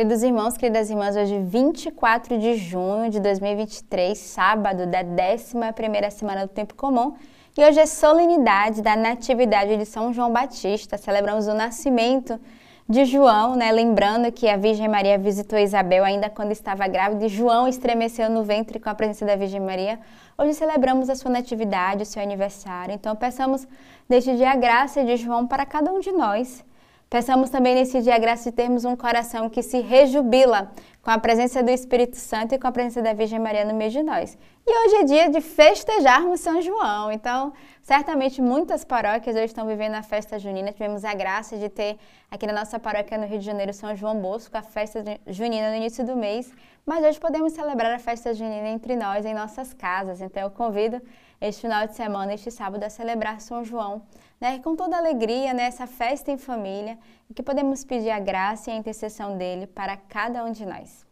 [0.00, 6.48] Queridos irmãos, queridas irmãs, hoje 24 de junho de 2023, sábado da 11ª semana do
[6.50, 7.12] Tempo Comum,
[7.54, 10.96] e hoje é solenidade da Natividade de São João Batista.
[10.96, 12.40] Celebramos o nascimento
[12.88, 13.70] de João, né?
[13.70, 18.42] Lembrando que a Virgem Maria visitou Isabel ainda quando estava grávida e João estremeceu no
[18.42, 20.00] ventre com a presença da Virgem Maria.
[20.38, 22.94] Hoje celebramos a sua natividade, o seu aniversário.
[22.94, 23.68] Então peçamos
[24.08, 26.64] neste dia a graça de João para cada um de nós
[27.10, 30.70] Peçamos também nesse dia a graça de termos um coração que se rejubila
[31.02, 33.90] com a presença do Espírito Santo e com a presença da Virgem Maria no meio
[33.90, 34.38] de nós.
[34.64, 37.10] E hoje é dia de festejarmos São João.
[37.10, 40.70] Então, certamente muitas paróquias hoje estão vivendo a festa junina.
[40.70, 41.98] Tivemos a graça de ter
[42.30, 45.78] aqui na nossa paróquia no Rio de Janeiro São João Bosco, a festa junina no
[45.78, 46.54] início do mês.
[46.86, 50.20] Mas hoje podemos celebrar a festa junina entre nós, em nossas casas.
[50.20, 51.02] Então, eu convido
[51.40, 54.00] este final de semana, este sábado, a celebrar São João,
[54.40, 58.70] né, com toda alegria, nessa né, festa em família, e que podemos pedir a graça
[58.70, 61.06] e a intercessão dele para cada um de nós.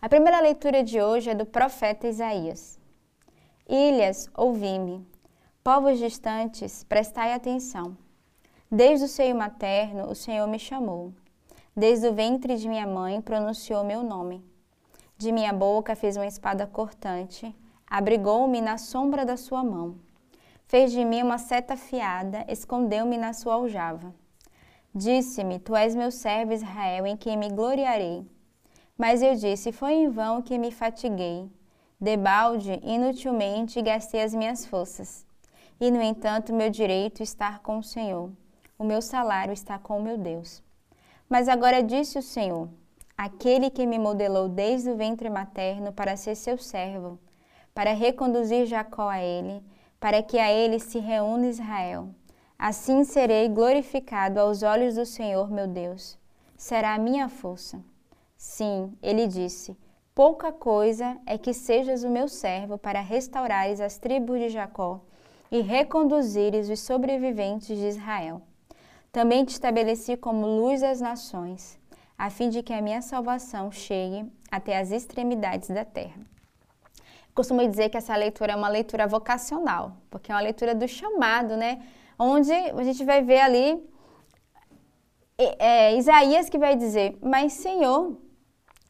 [0.00, 2.78] A primeira leitura de hoje é do profeta Isaías.
[3.68, 5.06] Ilhas, ouvi-me.
[5.62, 7.96] Povos distantes, prestai atenção.
[8.70, 11.12] Desde o seio materno, o Senhor me chamou.
[11.76, 14.44] Desde o ventre de minha mãe, pronunciou meu nome.
[15.16, 17.54] De minha boca fez uma espada cortante
[17.94, 19.94] abrigou-me na sombra da sua mão.
[20.74, 24.12] Fez de mim uma seta afiada, escondeu-me na sua aljava.
[24.92, 28.26] Disse-me: Tu és meu servo Israel, em quem me gloriarei.
[28.98, 31.48] Mas eu disse: Foi em vão que me fatiguei.
[32.00, 35.24] Debalde, inutilmente, gastei as minhas forças.
[35.80, 38.32] E, no entanto, meu direito está com o Senhor.
[38.76, 40.60] O meu salário está com o meu Deus.
[41.28, 42.68] Mas agora disse o Senhor:
[43.16, 47.16] Aquele que me modelou desde o ventre materno para ser seu servo,
[47.72, 49.62] para reconduzir Jacó a ele,
[50.04, 52.10] para que a ele se reúna Israel.
[52.58, 56.18] Assim serei glorificado aos olhos do Senhor, meu Deus.
[56.58, 57.82] Será a minha força.
[58.36, 59.74] Sim, ele disse:
[60.14, 65.00] Pouca coisa é que sejas o meu servo para restaurares as tribos de Jacó
[65.50, 68.42] e reconduzires os sobreviventes de Israel.
[69.10, 71.78] Também te estabeleci como luz às nações,
[72.18, 76.33] a fim de que a minha salvação chegue até as extremidades da terra
[77.34, 81.56] costumo dizer que essa leitura é uma leitura vocacional, porque é uma leitura do chamado,
[81.56, 81.82] né?
[82.18, 83.82] Onde a gente vai ver ali
[85.36, 88.16] é, Isaías que vai dizer, mas Senhor,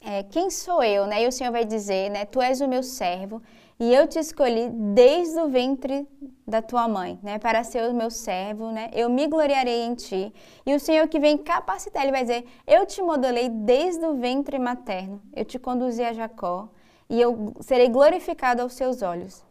[0.01, 1.07] é, quem sou eu?
[1.07, 1.23] Né?
[1.23, 2.27] E o Senhor vai dizer, né?
[2.27, 3.43] Tu és o meu servo
[3.81, 6.07] e eu te escolhi desde o ventre
[6.47, 7.39] da tua mãe, né?
[7.39, 8.91] Para ser o meu servo, né?
[8.93, 10.33] Eu me gloriarei em ti.
[10.67, 14.59] E o Senhor que vem capacitar, ele vai dizer, eu te modelei desde o ventre
[14.59, 16.69] materno, eu te conduzi a Jacó,
[17.09, 19.45] e eu serei glorificado aos seus olhos.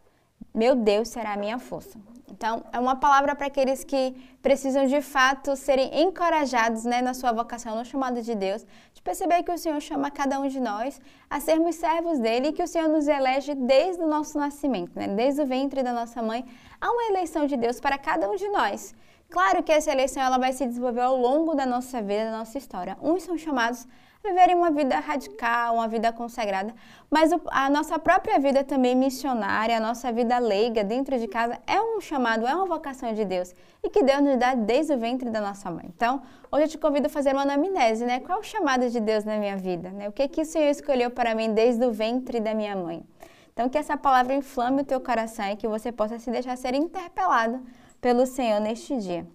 [0.54, 1.98] Meu Deus será a minha força.
[2.30, 7.32] Então, é uma palavra para aqueles que precisam de fato serem encorajados né, na sua
[7.32, 11.00] vocação, no chamado de Deus, de perceber que o Senhor chama cada um de nós
[11.30, 15.08] a sermos servos dele e que o Senhor nos elege desde o nosso nascimento, né,
[15.08, 16.44] desde o ventre da nossa mãe.
[16.82, 18.96] Há uma eleição de Deus para cada um de nós.
[19.30, 22.58] Claro que essa eleição ela vai se desenvolver ao longo da nossa vida, da nossa
[22.58, 22.98] história.
[23.02, 23.88] Uns são chamados
[24.26, 26.74] viverem uma vida radical, uma vida consagrada,
[27.12, 31.82] mas a nossa própria vida também missionária, a nossa vida leiga dentro de casa é
[31.82, 33.54] um chamado, é uma vocação de Deus
[33.84, 35.92] e que Deus nos dá desde o ventre da nossa mãe.
[35.94, 38.22] Então, hoje eu te convido a fazer uma anamnese, né?
[38.22, 39.90] Qual é o chamado de Deus na minha vida?
[39.90, 40.08] Né?
[40.08, 43.06] O que que o Senhor escolheu para mim desde o ventre da minha mãe?
[43.52, 46.74] Então, que essa palavra inflame o teu coração e que você possa se deixar ser
[46.74, 47.62] interpelado
[48.00, 49.28] pelo Senhor neste dia.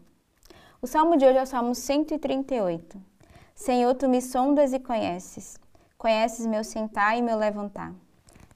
[0.80, 3.07] O salmo de hoje é o Salmo 138.
[3.58, 5.58] Senhor, tu me sondas e conheces.
[5.98, 7.92] Conheces meu sentar e meu levantar.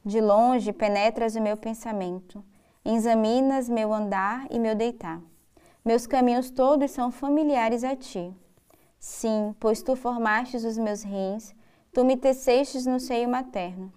[0.05, 2.43] De longe penetras o meu pensamento.
[2.85, 5.21] Examinas meu andar e meu deitar.
[5.85, 8.33] Meus caminhos todos são familiares a ti.
[9.01, 11.53] Sim, pois tu formastes os meus rins,
[11.93, 13.93] tu me tecestes no seio materno.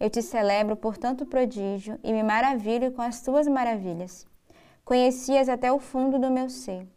[0.00, 4.26] Eu te celebro por tanto prodígio e me maravilho com as tuas maravilhas.
[4.86, 6.88] Conhecias até o fundo do meu ser.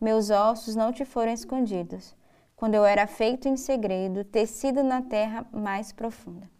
[0.00, 2.16] Meus ossos não te foram escondidos
[2.56, 6.50] quando eu era feito em segredo, tecido na terra mais profunda.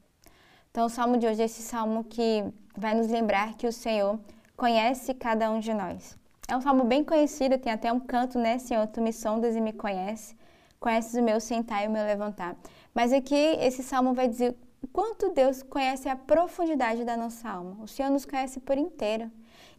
[0.70, 2.44] Então, o salmo de hoje é esse salmo que
[2.76, 4.20] vai nos lembrar que o Senhor
[4.54, 6.18] conhece cada um de nós.
[6.46, 8.58] É um salmo bem conhecido, tem até um canto, né?
[8.58, 10.36] Senhor, tu me sondas e me conheces,
[10.78, 12.54] conheces o meu sentar e o meu levantar.
[12.94, 17.78] Mas aqui esse salmo vai dizer o quanto Deus conhece a profundidade da nossa alma.
[17.82, 19.30] O Senhor nos conhece por inteiro.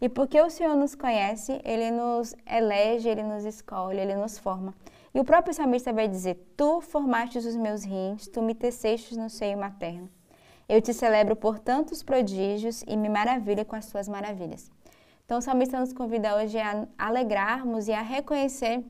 [0.01, 4.73] E porque o Senhor nos conhece, Ele nos elege, Ele nos escolhe, Ele nos forma.
[5.17, 9.31] E o próprio salmista vai dizer: Tu formastes os meus rins, tu me tecestes no
[9.31, 10.07] seio materno.
[10.69, 14.69] Eu te celebro por tantos prodígios e me maravilho com as tuas maravilhas.
[15.25, 18.85] Então, o salmista nos convida hoje a alegrarmos e a reconhecer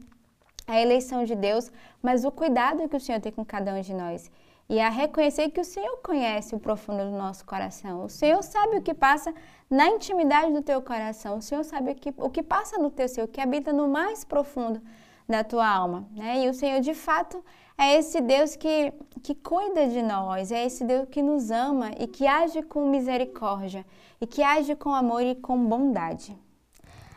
[0.67, 1.71] a eleição de Deus,
[2.01, 4.29] mas o cuidado que o Senhor tem com cada um de nós.
[4.67, 8.03] E a reconhecer que o Senhor conhece o profundo do nosso coração.
[8.03, 9.33] O Senhor sabe o que passa
[9.69, 11.37] na intimidade do teu coração.
[11.37, 13.87] O Senhor sabe o que, o que passa no teu ser, o que habita no
[13.87, 14.81] mais profundo
[15.27, 16.07] da tua alma.
[16.11, 16.45] Né?
[16.45, 17.43] E o Senhor, de fato,
[17.77, 22.07] é esse Deus que, que cuida de nós, é esse Deus que nos ama e
[22.07, 23.85] que age com misericórdia,
[24.19, 26.35] e que age com amor e com bondade.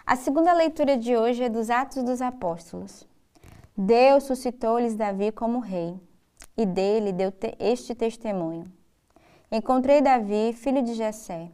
[0.04, 3.06] A segunda leitura de hoje é dos Atos dos Apóstolos.
[3.76, 5.98] Deus suscitou-lhes Davi como rei,
[6.56, 8.70] e dele deu este testemunho.
[9.50, 11.50] Encontrei Davi, filho de Jessé,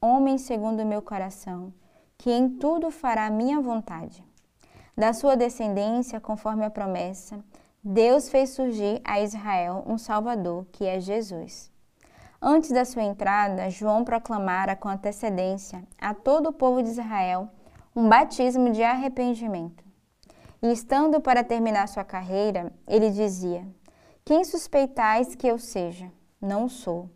[0.00, 1.72] homem segundo o meu coração,
[2.16, 4.24] que em tudo fará minha vontade.
[4.96, 7.38] Da sua descendência, conforme a promessa,
[7.82, 11.70] Deus fez surgir a Israel um Salvador, que é Jesus.
[12.40, 17.48] Antes da sua entrada, João proclamara com antecedência a todo o povo de Israel
[17.96, 19.84] um batismo de arrependimento.
[20.62, 23.66] E estando para terminar sua carreira, ele dizia:
[24.24, 26.10] Quem suspeitais que eu seja?
[26.40, 27.10] Não sou.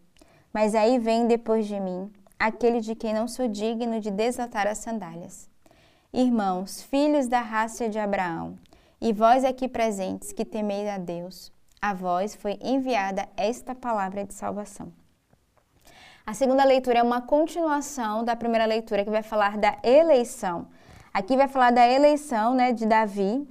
[0.52, 4.78] Mas aí vem depois de mim aquele de quem não sou digno de desatar as
[4.78, 5.48] sandálias.
[6.12, 8.58] Irmãos, filhos da raça de Abraão,
[8.98, 11.52] e vós aqui presentes que temeis a Deus,
[11.82, 14.90] a vós foi enviada esta palavra de salvação.
[16.24, 20.68] A segunda leitura é uma continuação da primeira leitura que vai falar da eleição.
[21.12, 23.46] Aqui vai falar da eleição né, de Davi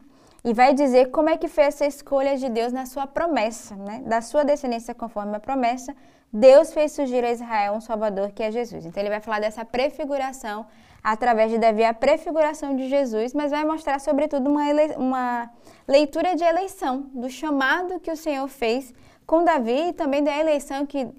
[0.47, 4.01] e vai dizer como é que foi essa escolha de Deus na sua promessa, né?
[4.05, 5.94] da sua descendência conforme a promessa.
[6.31, 8.85] Deus fez surgir a Israel um Salvador que é Jesus.
[8.85, 10.65] Então ele vai falar dessa prefiguração
[11.03, 14.63] através de Davi a prefiguração de Jesus, mas vai mostrar, sobretudo, uma,
[14.95, 15.51] uma
[15.85, 18.94] leitura de eleição, do chamado que o Senhor fez
[19.25, 21.09] com Davi e também da eleição que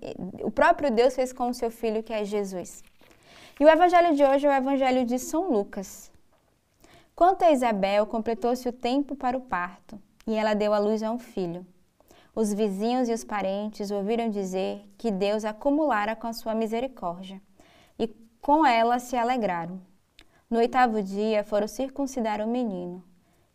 [0.43, 2.83] o próprio Deus fez com o seu filho, que é Jesus.
[3.61, 6.11] E o evangelho de hoje é o evangelho de São Lucas.
[7.19, 11.11] Quanto a Isabel, completou-se o tempo para o parto e ela deu à luz a
[11.11, 11.67] um filho.
[12.33, 17.43] Os vizinhos e os parentes ouviram dizer que Deus acumulara com a sua misericórdia
[18.49, 19.79] com ela se alegraram.
[20.49, 23.05] No oitavo dia foram circuncidar o menino.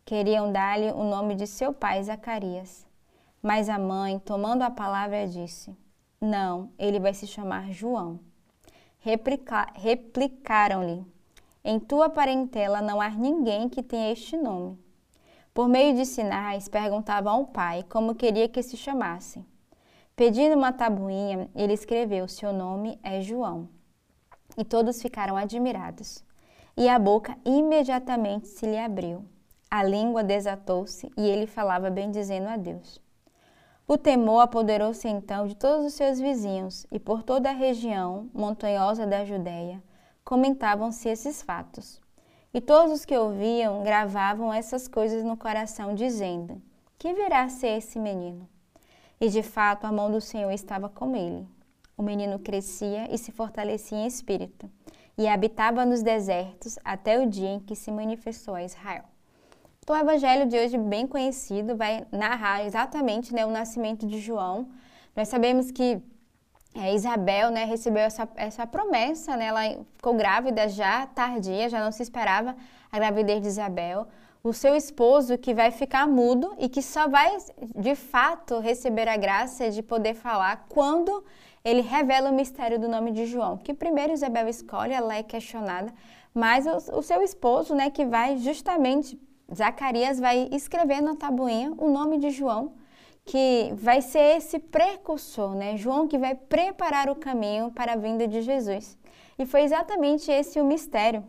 [0.04, 2.86] Queriam dar-lhe o nome de seu pai Zacarias.
[3.42, 5.76] Mas a mãe, tomando a palavra, disse:
[6.20, 8.20] Não, ele vai se chamar João.
[9.74, 11.04] Replicaram-lhe:
[11.66, 14.78] Em tua parentela não há ninguém que tenha este nome.
[15.54, 19.42] Por meio de sinais, perguntavam ao pai como queria que se chamasse.
[20.14, 23.66] Pedindo uma tabuinha, ele escreveu: Seu nome é João.
[24.58, 26.22] E todos ficaram admirados.
[26.76, 29.24] E a boca imediatamente se lhe abriu.
[29.70, 33.00] A língua desatou-se e ele falava bendizendo a Deus.
[33.88, 39.06] O temor apoderou-se então de todos os seus vizinhos e por toda a região montanhosa
[39.06, 39.82] da Judéia
[40.24, 42.00] comentavam-se esses fatos.
[42.52, 46.62] E todos os que ouviam gravavam essas coisas no coração, dizendo:
[46.98, 48.48] Que virá ser esse menino?
[49.20, 51.46] E de fato a mão do Senhor estava com ele.
[51.96, 54.70] O menino crescia e se fortalecia em espírito,
[55.16, 59.04] e habitava nos desertos até o dia em que se manifestou a Israel.
[59.80, 64.68] Então, o evangelho de hoje, bem conhecido, vai narrar exatamente né, o nascimento de João.
[65.14, 66.00] Nós sabemos que
[66.74, 69.60] é, Isabel né, recebeu essa, essa promessa, né, ela
[69.96, 72.56] ficou grávida já tardia, já não se esperava
[72.90, 74.08] a gravidez de Isabel.
[74.42, 77.36] O seu esposo que vai ficar mudo e que só vai
[77.76, 81.24] de fato receber a graça de poder falar quando
[81.64, 85.94] ele revela o mistério do nome de João, que primeiro Isabel escolhe, ela é questionada,
[86.34, 89.18] mas o, o seu esposo, né, que vai justamente,
[89.54, 92.72] Zacarias vai escrever na tabuinha o nome de João,
[93.24, 95.76] que vai ser esse precursor, né?
[95.76, 98.98] João que vai preparar o caminho para a vinda de Jesus.
[99.38, 101.24] E foi exatamente esse o mistério.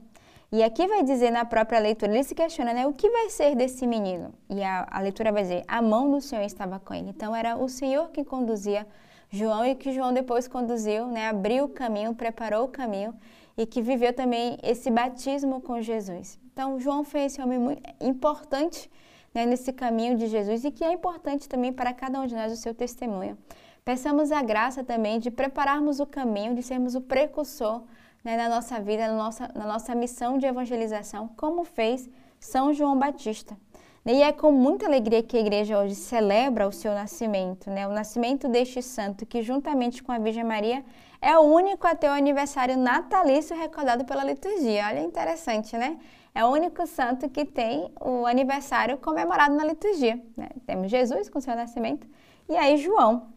[0.52, 2.86] E aqui vai dizer na própria leitura, ele se questiona, né?
[2.86, 4.34] O que vai ser desse menino?
[4.50, 7.10] E a, a leitura vai dizer, a mão do Senhor estava com ele.
[7.10, 8.86] Então era o Senhor que conduzia
[9.30, 13.14] João e que João depois conduziu, né, abriu o caminho, preparou o caminho
[13.58, 16.40] e que viveu também esse batismo com Jesus.
[16.54, 18.90] Então, João foi esse homem muito importante
[19.36, 22.54] né, nesse caminho de Jesus e que é importante também para cada um de nós
[22.54, 23.38] o seu testemunho.
[23.84, 27.84] Peçamos a graça também de prepararmos o caminho, de sermos o precursor
[28.24, 32.98] né, na nossa vida, na nossa, na nossa missão de evangelização, como fez São João
[32.98, 33.56] Batista.
[34.08, 37.88] E é com muita alegria que a igreja hoje celebra o seu nascimento, né?
[37.88, 40.86] o nascimento deste santo, que juntamente com a Virgem Maria
[41.20, 44.86] é o único a ter o aniversário natalício recordado pela liturgia.
[44.88, 45.98] Olha, interessante, né?
[46.36, 50.22] É o único santo que tem o aniversário comemorado na liturgia.
[50.36, 50.50] Né?
[50.68, 52.06] Temos Jesus com seu nascimento
[52.50, 53.30] e aí João.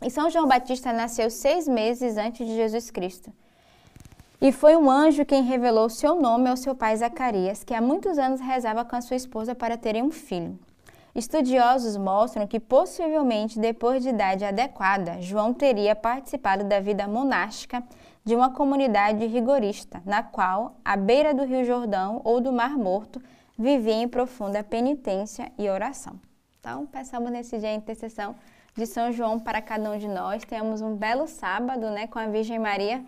[0.00, 3.32] E São João Batista nasceu seis meses antes de Jesus Cristo.
[4.40, 8.16] E foi um anjo quem revelou seu nome ao seu pai Zacarias, que há muitos
[8.16, 10.56] anos rezava com a sua esposa para terem um filho.
[11.16, 17.82] Estudiosos mostram que possivelmente depois de idade adequada, João teria participado da vida monástica
[18.22, 23.18] de uma comunidade rigorista, na qual, à beira do Rio Jordão ou do Mar Morto,
[23.58, 26.20] vivia em profunda penitência e oração.
[26.60, 28.34] Então, pensamos nesse dia a intercessão
[28.76, 30.44] de São João para cada um de nós.
[30.44, 33.02] Temos um belo sábado, né, com a Virgem Maria,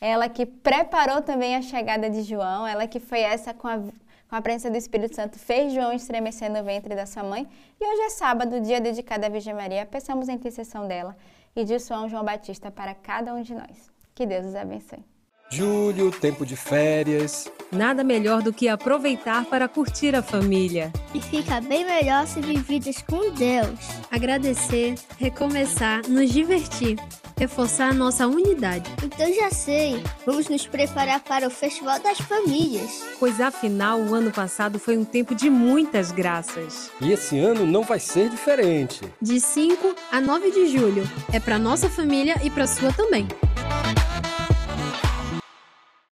[0.00, 3.80] ela que preparou também a chegada de João, ela que foi essa com a,
[4.28, 7.48] com a presença do Espírito Santo, fez João estremecer no ventre da sua mãe.
[7.80, 9.86] E hoje é sábado, dia dedicado à Virgem Maria.
[9.86, 11.16] Pensamos a intercessão dela
[11.56, 13.90] e de São João Batista para cada um de nós.
[14.14, 15.02] Que Deus os abençoe.
[15.50, 17.50] Julho, tempo de férias.
[17.72, 20.92] Nada melhor do que aproveitar para curtir a família.
[21.14, 23.78] E fica bem melhor se vividas com Deus.
[24.10, 26.98] Agradecer, recomeçar, nos divertir,
[27.38, 28.90] reforçar a nossa unidade.
[29.02, 33.04] Então já sei, vamos nos preparar para o Festival das Famílias.
[33.18, 36.90] Pois afinal, o ano passado foi um tempo de muitas graças.
[37.00, 39.00] E esse ano não vai ser diferente.
[39.22, 41.08] De 5 a 9 de julho.
[41.32, 43.28] É para nossa família e para sua também.